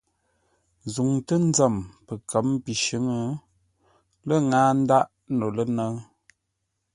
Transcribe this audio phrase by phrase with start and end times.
[0.93, 3.05] Zuŋtə́ nzəm pəkə̌m pi shʉ̌ŋ,
[4.27, 5.05] lé ŋáa ndáʼ
[5.37, 5.97] no lə́nə́ʉ.